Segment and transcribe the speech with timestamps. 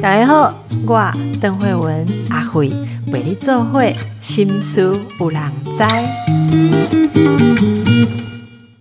[0.00, 0.52] 大家好，
[0.84, 2.70] 我邓慧文阿慧
[3.12, 5.40] 为你做会心思有人
[5.76, 5.84] 知。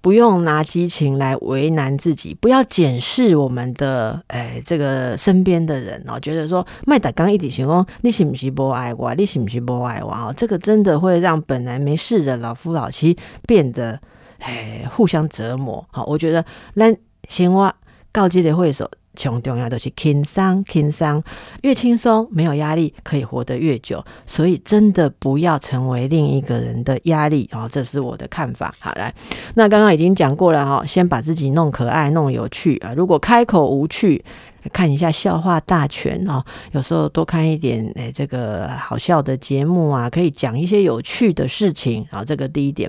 [0.01, 9.13] 不用拿激情来为难自己，不要检视我们的诶这个身边的人哦，觉得说麦达刚一体行哦，你是不是不爱我？
[9.13, 10.11] 你是不是不爱我？
[10.11, 13.15] 哦，这个真的会让本来没事的老夫老妻
[13.45, 13.99] 变得
[14.39, 15.85] 诶互相折磨。
[15.91, 16.91] 好，我觉得那
[17.27, 17.71] 先我
[18.11, 18.89] 告诫的会所。
[19.19, 21.23] 穷重要的是轻松，轻松
[21.63, 24.05] 越轻松，没有压力，可以活得越久。
[24.27, 28.71] 所以真的不要成为另一个人的压力哦，这是我的看法。
[28.77, 29.11] 好来，
[29.55, 32.93] 那刚刚已经讲过了哈，先把自己弄可爱、弄有趣啊。
[32.95, 34.23] 如果开口无趣，
[34.71, 36.45] 看一下笑话大全哦。
[36.73, 42.23] 有时候多看一点诶，这个好笑的节目啊，可以讲一些有趣的事情啊。
[42.23, 42.87] 这个第一点，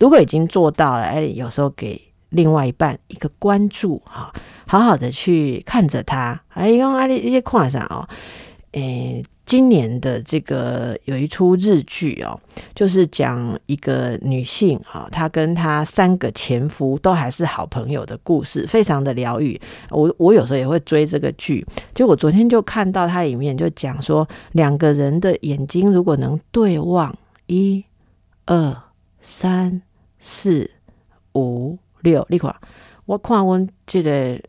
[0.00, 2.05] 如果已经做到了，哎，有时候给。
[2.30, 4.32] 另外一半一个关注哈，
[4.66, 6.40] 好好的去看着他。
[6.48, 8.08] 哎，用阿里一些跨上哦，
[8.72, 12.38] 诶，今年的这个有一出日剧哦，
[12.74, 19.58] 就是讲一个女性哈，她跟她三个前夫都还是好朋友的故事，非常的疗愈。
[19.90, 27.84] 我我有时候也会追这个剧，就我昨天就看到它里面就讲说，两个人的眼睛如果能对望，一、
[28.46, 28.76] 二、
[29.20, 29.80] 三、
[30.18, 30.68] 四、
[31.34, 31.78] 五。
[32.06, 32.54] 六，你看，
[33.04, 34.40] 我看我这个，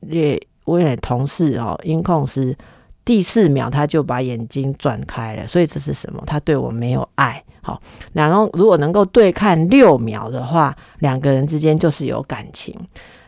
[0.00, 2.56] 也我也同事哦，音控师，
[3.04, 6.22] 第四秒他就把眼睛转开了，所以这是什么？
[6.26, 7.42] 他对我没有爱。
[7.62, 7.80] 好，
[8.12, 12.76] 然后如果能够对看六秒的话，两个人之间就是有感情。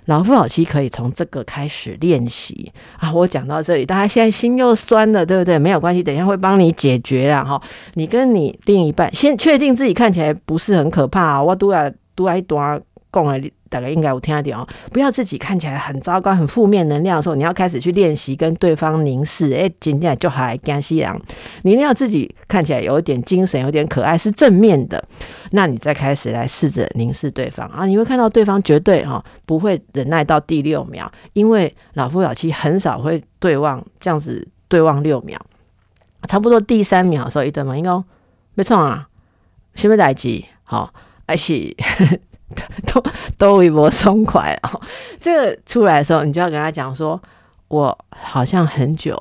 [0.06, 3.10] 老夫老妻可以从这个开始练习啊！
[3.14, 5.58] 我讲到这里，大家现在心又酸了，对不对？
[5.58, 7.42] 没有关系，等一下会帮你解决啦。
[7.42, 7.62] 哈。
[7.94, 12.60] 你跟你另一半先确定自己看起来不是很可怕啊，我都要都要多。
[13.14, 13.36] 共啊，
[13.68, 14.66] 大概应该有听一点哦。
[14.90, 19.52] 不要自己看起来很糟糕、很负面能量的时候，你要开始去练习跟对方凝视。
[19.52, 21.22] 哎，今天就还江西人，
[21.62, 25.02] 你一定要自己看起来有一点精神、有点可爱，是正面的。
[25.52, 35.40] 那你再开始来试着凝视对方啊，你会看到对方绝对哈不会忍耐到第六秒，因为老夫老妻很少会对望这样子对望六秒，
[36.28, 37.90] 差不多第三秒的时候，一对嘛，应该
[38.54, 39.08] 没错啊，
[39.74, 40.42] 什么代志？
[40.64, 40.92] 好，
[41.26, 41.76] 还是。
[42.92, 43.02] 都
[43.36, 44.80] 都微博松快哦。
[45.20, 47.20] 这个出来的时候，你就要跟他讲说
[47.68, 49.18] ：“我好像很久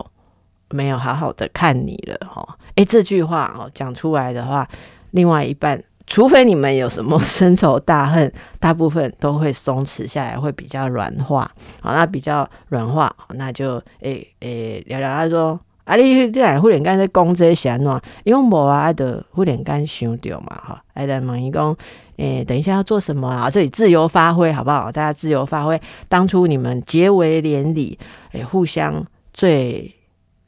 [0.70, 4.68] 没有好好的看你了。”哈，哎，这句话哦讲出来的话，
[5.12, 11.50] 另外一半，除非你们有什么深仇大恨，大部分都会松弛下来，会比较软化。
[11.82, 15.16] 好，那比较软化，那就诶诶聊聊。
[15.16, 18.02] 他说：“啊，你你来忽然间在讲这些安怎？
[18.24, 21.76] 因为无啊，爱的忽然间想掉嘛，哈，爱来问伊讲。”
[22.18, 23.50] 诶，等一下要做什么啊？
[23.50, 24.92] 这里自由发挥好不好？
[24.92, 25.80] 大家自由发挥。
[26.08, 27.98] 当初你们结为连理，
[28.34, 29.94] 诶，互相最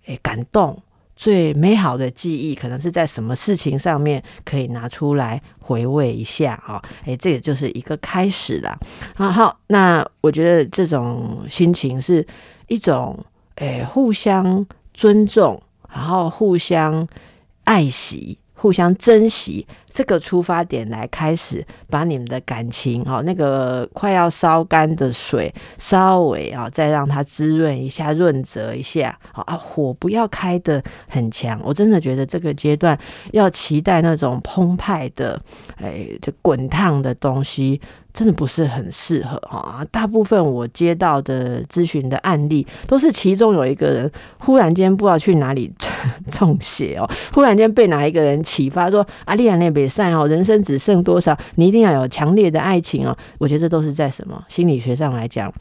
[0.06, 0.78] 诶感动、
[1.16, 6.82] 最美好的记忆，可能是在什么事情上面可以拿出来回味一下啊？
[7.06, 8.78] 诶，这也就是一个开始啦。
[9.18, 12.26] 啊，好，那我觉得这种心情是
[12.68, 13.18] 一种
[13.56, 15.60] 诶互相尊重，
[15.92, 17.08] 然后互相
[17.64, 18.38] 爱惜。
[18.58, 31.58] 互相珍惜这个出发点来开始，把你们的感情哦，那个快要烧干的水，稍微啊再让它滋润一下、润泽一下好啊，火不要开的很强。
[31.64, 33.00] 我真的觉得这个阶段
[33.32, 35.42] 要期待那种澎湃的，
[35.78, 37.80] 哎，就滚烫的东西。
[38.16, 44.10] 真的不是很适合哈，大部分我接到的咨询的案例，都是其中有一个人
[44.40, 45.70] 忽然间不知道去哪里
[46.30, 51.38] 中邪哦，忽然间被哪一个人启发说：“阿丽亚那比赛哦，人生只剩多少？
[51.56, 55.54] 你一定要有强烈的爱情哦。”我觉得这都是在什么心理学上来讲，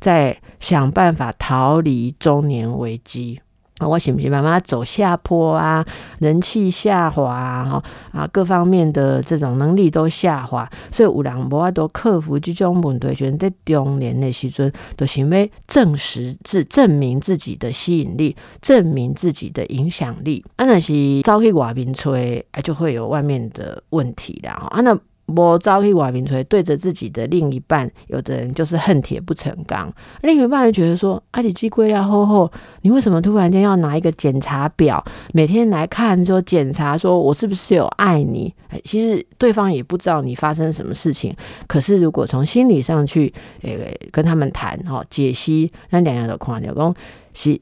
[0.00, 3.38] 在想办法逃离中年危机。
[3.86, 4.28] 我是不是？
[4.28, 5.84] 慢慢走下坡啊，
[6.18, 20.44] 人气下滑哈啊，各方面的这种能力都下滑，所以有人无法都克服这种问题，选在中年的时阵，都想要证实自证明自己的吸引力，证明自己的影响力。
[20.56, 24.52] 啊，那是走去外面吹，啊，就会有外面的问题啦。
[24.70, 24.98] 啊，那。
[25.36, 29.92] 我朝去外面锤，对着自己的另一半，有的人就是恨铁不成钢。
[30.22, 35.04] 另一半人觉得说：“啊，你机柜要厚厚，你为什么突然间要拿一个检查表，
[35.34, 38.54] 每天来看，说检查，说我是不是有爱你？”
[38.84, 41.34] 其实对方也不知道你发生什么事情。
[41.66, 43.32] 可是如果从心理上去，
[43.62, 43.70] 呃，
[44.10, 46.94] 跟他们谈，哈，解析，那两样的框，老公
[47.34, 47.60] 是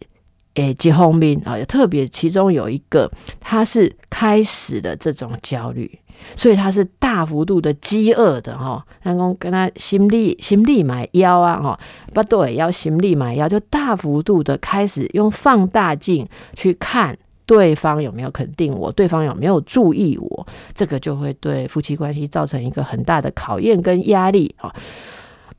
[0.56, 3.10] 诶，结方面啊，特别其中有一个，
[3.40, 5.98] 他是开始了这种焦虑，
[6.34, 8.84] 所以他是大幅度的饥饿的哈。
[9.02, 11.78] 然后跟他心力心力买药啊哈，
[12.14, 24.74] 不对，要心力买药，就大幅度的开始用放大镜去看对方有没有肯定我，对方有没有注意我，这个就会对夫妻关系造成一个很大的考验跟压力啊。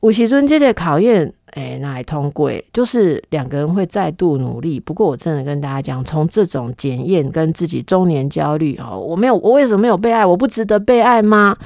[0.00, 1.32] 五喜尊这类考验。
[1.52, 4.78] 哎，那还通过，就是两个人会再度努力。
[4.78, 10.24] 不过，我真的跟大家讲，从这种检验跟自己中年焦虑哦，我没有，我为什么没有被爱？
[10.24, 11.56] 我不值得被爱吗？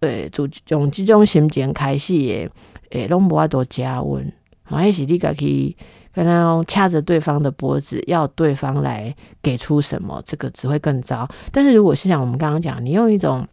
[0.00, 2.48] 对，从从这种心情开始诶，
[2.90, 4.32] 诶，拢无法多加温，
[4.62, 5.76] 还是你家去
[6.12, 10.22] 跟他掐着对方的脖子，要对方来给出什么？
[10.26, 11.28] 这个只会更糟。
[11.50, 13.46] 但是如果是像我们刚刚讲，你用一种。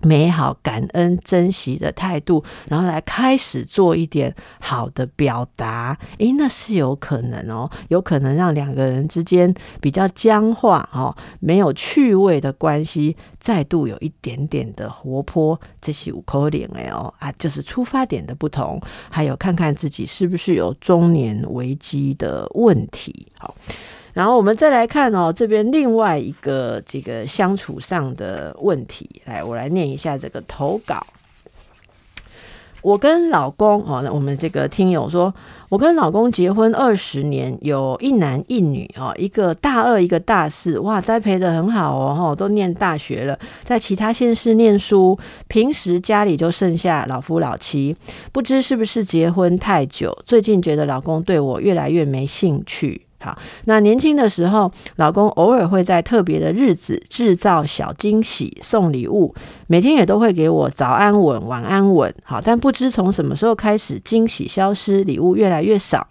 [0.00, 15.60] 美好、感恩、珍惜的态度，然后来开始做一点好的表达，诶，那是有可能哦，有可能让两个人之间比较僵化、哦，没有趣味的关系，再度有一点点的活泼。
[15.80, 18.80] 这是五口脸哎哦啊，就是出发点的不同，
[19.10, 23.54] 还有看看自己是不是有中年危机的问题，好。
[24.18, 31.06] 然后我们再来看哦，这边另外一个这个相处上的问题，来，我来念一下这个投稿。
[32.82, 35.32] 我跟老公哦，那我们这个听友说，
[35.68, 45.16] 我跟老公结婚二十年，有一男一女哦，一个大二，一个大四，哇，栽培的很好哦，都念大学了，在其他县市念书，
[45.46, 47.96] 平时家里就剩下老夫老妻，
[48.32, 53.02] 不知是不是结婚太久，最近觉得老公对我越来越没兴趣。
[53.20, 59.34] 好，那年轻的时候，老公偶尔会在特别的日子制造小惊喜，送礼物，
[59.66, 62.14] 每天也都会给我早安吻、晚安吻。
[62.22, 66.06] 好，但不知从什么时候开始，惊喜消失，礼物越来越少。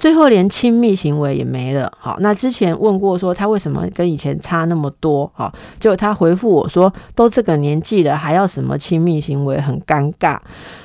[0.00, 1.92] 最后连亲密行为也没了。
[1.98, 5.30] 好，那之前问过说他为什么跟以前差那么多？
[5.34, 10.38] 好，结果他回复我说，都这个年纪了，还要什么亲密行为，很尴尬，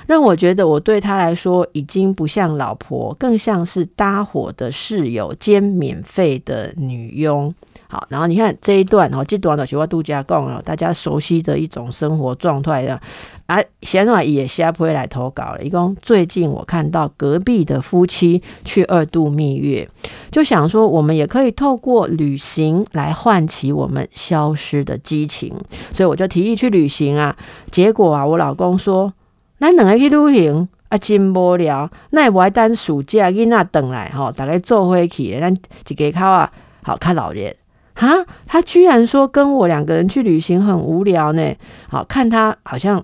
[0.06, 7.56] 让我觉得我对他来说已经不像老婆，更像是搭伙的室友兼免费的女佣。
[7.88, 13.00] 好，然后你看这一段哦，这段的是我度假讲哦，大家熟悉的一种生活状态的。
[13.48, 15.62] 啊，显然也下不会来投稿了。
[15.62, 19.88] 一共最近我看到隔壁的夫妻去二度蜜月，
[20.32, 25.54] 就想说我们也可以透过旅行来唤起我们消失的激情，
[25.92, 27.38] 所以我就提议去旅行啊。
[27.70, 29.14] 结果啊，我老公说
[29.62, 35.56] ：“咱两个去旅行啊，真无聊，那也不爱等暑假囡仔等来吼，大概做回去，咱
[35.88, 36.52] 一个口啊，
[36.82, 37.56] 好看老人。
[37.96, 41.54] 啊，他居然说跟我两个人去旅行很无聊呢。
[41.90, 43.04] 好看他好像。”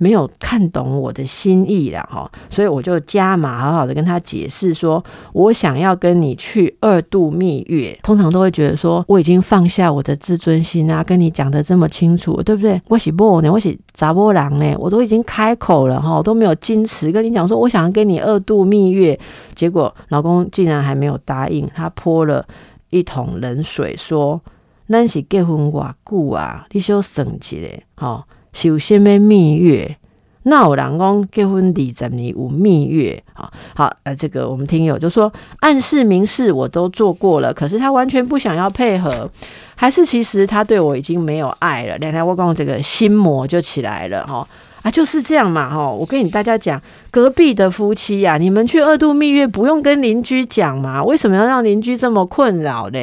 [0.00, 7.98] 没有看懂我的心意了哈，所以我就加码，好好的跟他解释说，我想要跟你去二度蜜月。
[8.00, 12.80] 通常都会觉得说，我已经放下我的自尊心啊，跟你讲的这么清楚，对不对？
[12.86, 19.18] 我是波呢，我是杂波郎呢，我都已经开口了哈，都没有矜持跟你讲说，我想要跟你二度蜜月。
[19.56, 22.46] 结果老公竟然还没有答应，他泼了
[22.90, 24.40] 一桶冷水，说
[24.88, 27.56] ：“咱是结婚偌久啊，你小省一下
[27.94, 29.96] 哈。”首先咩蜜月？
[30.44, 33.52] 那有人讲结婚二十年有蜜月啊？
[33.74, 35.30] 好，呃，这个我们听友就说
[35.60, 39.30] 暗示明示我都做过了，可是他完全不想要配合，
[39.74, 41.98] 还是其实他对我已经没有爱了？
[41.98, 44.48] 两天我讲这个心魔就起来了哈。
[44.88, 45.90] 啊，就是这样嘛，哈！
[45.90, 46.80] 我跟你大家讲，
[47.10, 51.04] 隔壁的夫妻呀，你们去二度蜜月不用跟邻居讲嘛？
[51.04, 52.98] 为什么要让邻居这么困扰呢？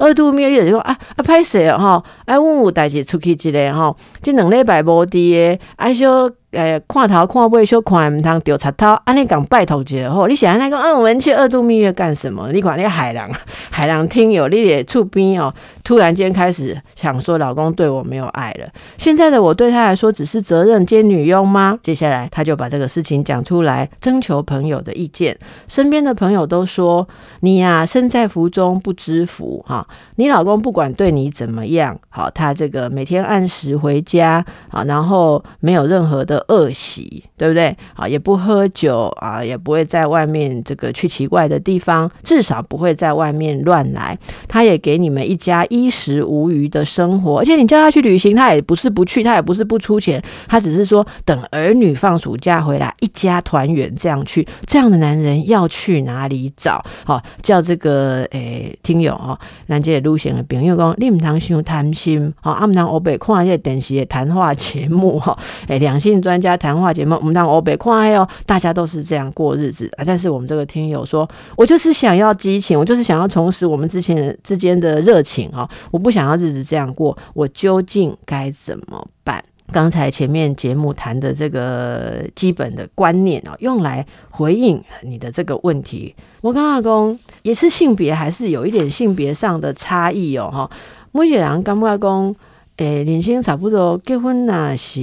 [0.00, 2.02] 二度蜜月就说啊啊，拍谁哈？
[2.24, 6.28] 哎，问我带姐出去一个哈，这两礼拜无滴的，哎说。
[6.52, 12.50] 诶，看头看尾，小看唔通掉插头，安尼讲拜托者吼，你想那个啊，我们去二度蜜月干什么？
[12.52, 13.30] 你管那海浪，
[13.70, 15.52] 海浪听有你的触边哦，
[15.84, 18.66] 突然间开始想说，老公对我没有爱了。
[18.96, 21.78] 现在的我对他来说只是责任兼女佣吗？
[21.82, 25.38] 接下来他就把这个事情讲出来，征求朋友的意见。
[25.68, 27.06] 身边的朋友都说，
[27.40, 29.86] 你呀，身在福中不知福哈。
[30.16, 36.37] 你老公不管对你怎么样，好，他这个每天按时回家啊，然后没有任何的。
[36.48, 37.76] 恶习，对不对？
[37.94, 44.16] 啊，也不喝酒啊，也不会在外面这个去奇怪的地方，至少不会在外面乱来。
[44.46, 54.46] 他也给你们一家衣食无余的生活，而且你叫他去旅行，他也不是不去，他也不是不出钱，他只是说等儿女放暑假回来，一家团圆这样去。
[54.66, 56.84] 这样的男人要去哪里找？
[57.04, 66.08] 好，叫这个诶听友哦，南街路线的朋友讲，你唔通想贪心，好，阿唔通我被看一些电视的谈话节目哈，诶，两性。
[66.28, 70.04] 专家谈话节目，我们让欧北快哦，大家都是这样过日子啊。
[70.06, 79.42] 但是我们这个听友说，我就是想要激情，我就是想要重拾我们之前之间的热情啊，我不想要日子这样过，我究竟该怎么办？
[79.72, 86.14] 刚才前面节目谈的这个基本的观念啊，用来回应你的这个问题。
[86.42, 90.70] 我刚刚讲也是性别，还是有一点性别上的差异哦，哈。
[91.12, 92.36] 每个人刚刚讲，
[92.76, 95.00] 诶，年轻差不多结婚那是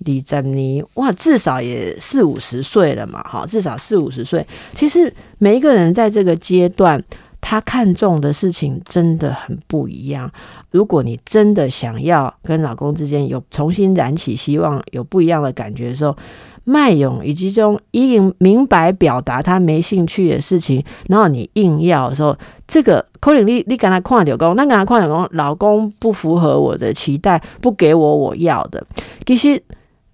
[0.00, 4.46] 李珍妮，哇，至少也四五十岁了嘛，哈，至少四五十岁。
[4.74, 7.02] 其实每一个人在这个阶段。
[7.42, 10.30] 他看重的事情真的很不一样。
[10.72, 16.14] 如果你真的想要跟老公之间有重新燃起希望、有不一样的感觉的时候，
[16.64, 22.36] 卖勇以及这种已经明白表达他没兴趣的事情，然后你硬要的时候，
[22.68, 28.86] 这个可能你你跟他跨掉工，那跟他跨掉工，老公不符合我的期待，不给我我要的，
[29.24, 29.60] 其实。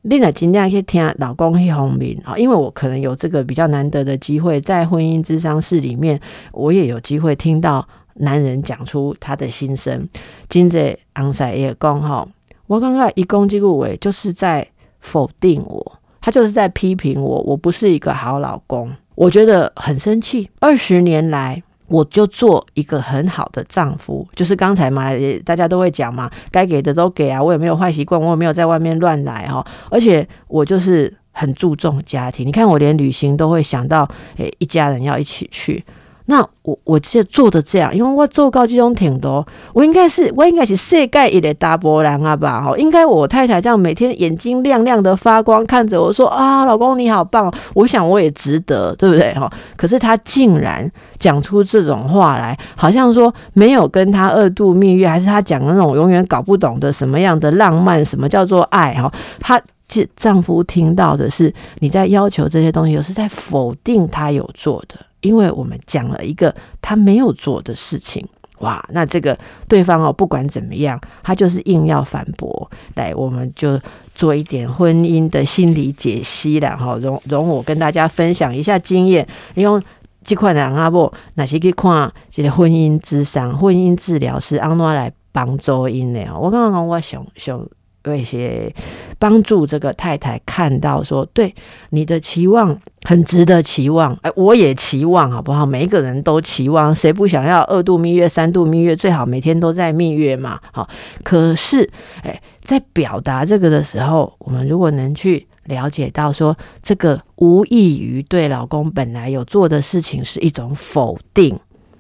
[0.09, 6.21] 另外，尽量去听老公去哄面啊，因为我可能有这个比较难得的机会，在婚姻智商室里面，
[6.53, 10.09] 我也有机会听到男人讲出他的心声。
[10.49, 12.29] 今日昂塞也讲吼，
[12.69, 14.67] 我刚刚一攻击顾伟就是在
[15.01, 20.49] 否定我，他就是在批评我，我不是一个好老公，我觉得很生气。
[20.61, 21.63] 二十年来。
[21.89, 25.11] 我就做一个很好的丈夫，就是刚才嘛，
[25.45, 35.85] 大家都会讲嘛，该给的都给啊，我也没有坏习惯，我也没有在外面乱来哈，而且我就是很注重家庭，你看我连旅行都会想到，诶，一家人要一起去。
[36.29, 42.61] 那我我记得做的这样，因为我做高这种挺多，我应该是我应该是世界一的大波浪啊吧？
[42.61, 49.33] 哈，应该我太太这样每天眼睛亮亮的发光，看着我说啊，老公你好棒，我想我也值得，对不对？
[49.35, 58.95] 哈，可是他竟然讲出这种话来，好像说没有跟他二度蜜月，还是他讲的那种永远搞不懂的什么样的浪漫，什么叫做爱？
[58.95, 64.97] 哈，他这丈夫听到的是你在要求这些东西，有是在否定他有做的。
[65.27, 68.25] 因为我们讲了一个他没有做的事情，
[68.61, 72.71] 哇，那这个对方哦，不管怎么样，他就是硬要反驳。
[72.95, 73.81] 来，我们就
[74.15, 79.27] 做一点婚姻的心理解析了哈，容容我跟大家分享一下经验。
[79.55, 79.83] 因为
[80.23, 87.69] 这块人啊不，哪些去看这个婚姻智商、婚姻治疗师安怎来帮助因的我刚刚讲，我想想。
[88.07, 88.73] 有一些
[89.19, 91.55] 帮助这个太太看到说，对
[91.91, 95.65] 你的期望很值得期望，哎，我也期望好不好？
[95.65, 98.95] 每一个人都期望，谁不想要二度蜜月、三度蜜月？
[98.95, 100.89] 最好每天都在蜜月嘛，好。
[101.23, 101.89] 可是，
[102.23, 111.59] 哎，在表达这个的时候，我们如果能去了解到说，这个无异于对老公本来有做的事情是一种否定。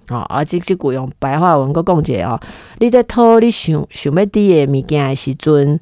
[0.08, 2.38] 哦，而且即句用白话文个共解哦，
[2.78, 5.80] 你在偷你想想要滴的物件的时阵，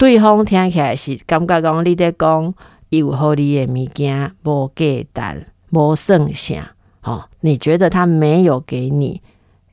[0.00, 2.54] 对方听起来是感觉讲你在讲
[2.88, 6.74] 有好你的物件无价值、无剩下。
[7.02, 9.20] 哦，你觉得他没有给你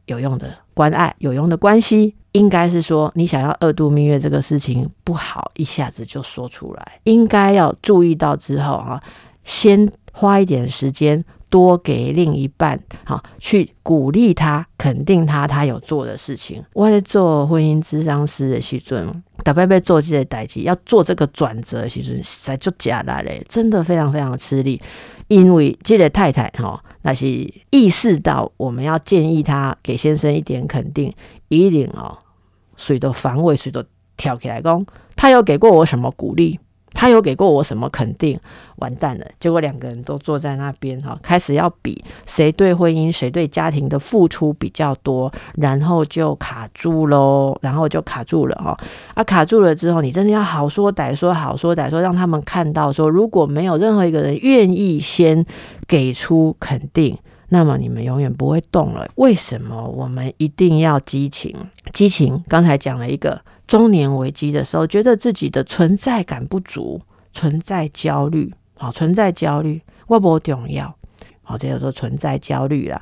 [0.05, 9.01] 有用的关爱、有用的关系，应该是说你想要二度蜜月这个事情不好，一下子就说出来，应该要注意到之后啊，
[9.45, 11.23] 先花一点时间。
[11.49, 16.63] 多给另一半，好去鼓励他、肯定他，他有做的事情。
[16.73, 24.81] 我在做婚姻智商师的时阵，特别被做这些代际，要做这个转折的时阵，实在就假来嘞，真的非常非常吃力。
[25.27, 27.27] 因为这个太太哈，那是
[27.69, 31.13] 意识到我们要建议他给先生一点肯定，
[31.49, 32.17] 一定哦，
[32.77, 33.83] 谁都防卫，谁都
[34.15, 34.85] 跳起来讲，
[35.17, 36.57] 他有给过我什么鼓励？
[36.97, 38.39] 他有给过我什么肯定？
[38.77, 39.25] 完蛋了！
[39.39, 48.75] 结果两个人都坐在那边哈，开始要比谁对婚姻、谁对家庭的付出比较多，然后就卡住喽，然后就卡住了哈。
[49.13, 55.45] 啊，卡住了之后，你真的要好说歹说，好说歹说，让他们看到说，如果没有任何一个人愿意先
[55.87, 57.15] 给出肯定，
[57.49, 59.07] 那么你们永远不会动了。
[59.15, 61.55] 为什么我们一定要激情？
[61.93, 63.39] 激情刚才讲了一个。
[63.67, 67.01] 中年危机的时候，觉得自己的存在感不足，
[67.33, 70.95] 存在焦虑，好，存在焦虑，我不重要，
[71.43, 73.01] 好，这叫做存在焦虑了。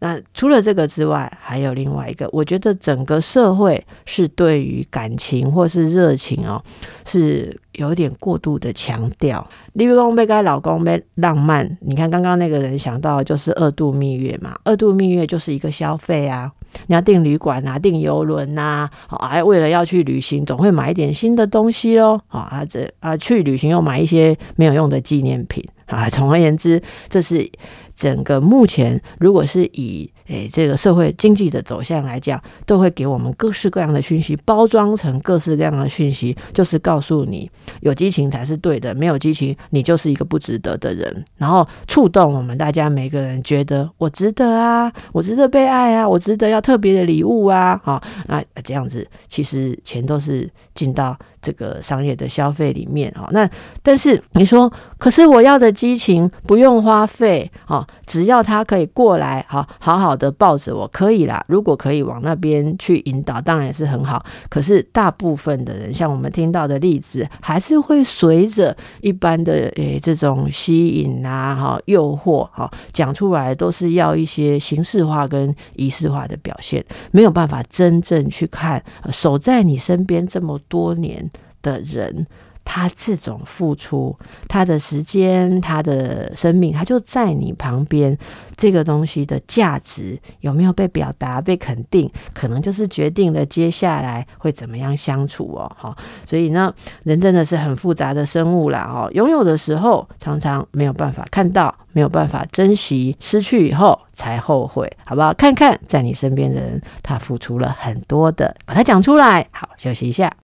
[0.00, 6.62] 那除了这个之外，还有另外一个，我觉得整个社会是对于感情或是热情哦，
[7.04, 9.44] 是有一点过度的强调。
[9.72, 16.52] 例如说，被该老公被浪漫，你看刚刚那个人想到就是二度蜜月嘛，二度蜜月就是一个消费啊。
[16.86, 26.08] 你要订旅馆啊，订游轮呐，好，还为了要去旅行，总会买一点新的东西哦，好，啊这啊去旅行又买一些没有用的纪念品啊。
[26.08, 27.50] 总而言之，这是
[27.96, 51.16] 整个目前如果是以诶这个社会经济的走向来讲，都会给我们各式各样的讯息，包装成各式各样的讯息，就是告诉你有激情才是对的，没有激情你就是一个不值得的人，然后触动我们大家每个人觉得我值得啊，我值得被爱啊，我值得要特别的礼物啊，好，那这样子其实钱都是进到。
[51.40, 53.48] 这个商业的消费里面啊，那
[53.80, 61.42] 但是你说，可是我要的激情不用花费啊，只要他可以过来，好好好的抱着我，可以啦。
[61.48, 64.26] 如果可以往那边去引导，当然是很好。
[64.50, 81.30] 可是大部分的人，像我们听到的例子，还是会随着一般的诶这种吸引啊、哈诱惑哈讲出来，都是要一些形式化跟仪式化的表现，没有办法真正去看守在你身边这么多年。
[81.60, 82.24] 的人，
[82.70, 84.14] 他这种付出，
[84.46, 88.16] 他的时间，他的生命，他就在你旁边。
[88.58, 95.70] 这个东西的价值有没有被表达、被肯定，可能就是决定了接下来会怎么样相处哦。
[95.78, 95.96] 哈，
[96.26, 98.80] 所以呢，人真的是很复杂的生物啦。
[98.80, 105.32] 哦，拥有的时候常常没有办法看到，没有办法珍惜，失去以后才后悔，好不好？
[105.32, 109.46] 看看在你身边的人，他付出了很多的，把它讲出来。
[109.52, 110.36] 好，休息一下。